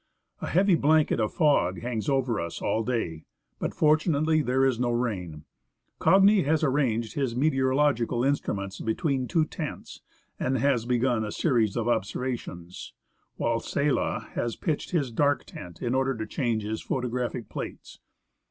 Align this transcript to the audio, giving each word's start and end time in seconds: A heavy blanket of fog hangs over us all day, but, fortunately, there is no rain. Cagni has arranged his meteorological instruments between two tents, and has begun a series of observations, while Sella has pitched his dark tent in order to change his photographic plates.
A 0.41 0.47
heavy 0.47 0.73
blanket 0.73 1.19
of 1.19 1.31
fog 1.31 1.81
hangs 1.81 2.09
over 2.09 2.39
us 2.41 2.59
all 2.59 2.83
day, 2.83 3.25
but, 3.59 3.71
fortunately, 3.75 4.41
there 4.41 4.65
is 4.65 4.79
no 4.79 4.89
rain. 4.89 5.45
Cagni 5.99 6.41
has 6.43 6.63
arranged 6.63 7.13
his 7.13 7.35
meteorological 7.35 8.23
instruments 8.23 8.79
between 8.79 9.27
two 9.27 9.45
tents, 9.45 10.01
and 10.39 10.57
has 10.57 10.87
begun 10.87 11.23
a 11.23 11.31
series 11.31 11.77
of 11.77 11.87
observations, 11.87 12.93
while 13.35 13.59
Sella 13.59 14.29
has 14.33 14.55
pitched 14.55 14.89
his 14.89 15.11
dark 15.11 15.45
tent 15.45 15.83
in 15.83 15.93
order 15.93 16.15
to 16.17 16.25
change 16.25 16.63
his 16.63 16.81
photographic 16.81 17.47
plates. 17.47 17.99